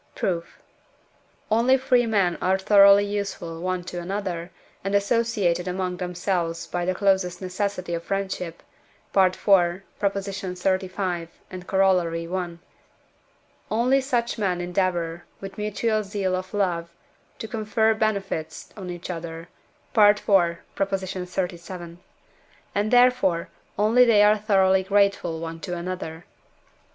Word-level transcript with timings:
Proof. 0.15 0.57
Only 1.51 1.77
free 1.77 2.07
men 2.07 2.35
are 2.41 2.57
thoroughly 2.57 3.05
useful 3.05 3.61
one 3.61 3.83
to 3.83 3.99
another, 4.01 4.49
and 4.83 4.95
associated 4.95 5.67
among 5.67 5.97
themselves 5.97 6.65
by 6.65 6.85
the 6.85 6.95
closest 6.95 7.39
necessity 7.39 7.93
of 7.93 8.01
friendship 8.03 8.63
(IV. 9.15 9.33
xxxv., 9.37 11.29
and 11.51 11.67
Coroll. 11.67 12.29
i.), 12.33 12.57
only 13.69 14.01
such 14.01 14.39
men 14.39 14.59
endeavour, 14.59 15.23
with 15.39 15.59
mutual 15.59 16.03
zeal 16.03 16.35
of 16.35 16.51
love, 16.51 16.89
to 17.37 17.47
confer 17.47 17.93
benefits 17.93 18.73
on 18.75 18.89
each 18.89 19.11
other 19.11 19.49
(IV. 19.95 20.17
xxxvii.), 20.25 21.97
and, 22.73 22.89
therefore, 22.89 23.49
only 23.77 24.05
they 24.05 24.23
are 24.23 24.37
thoroughly 24.39 24.81
grateful 24.81 25.39
one 25.39 25.59
to 25.59 25.75
another. 25.77 26.25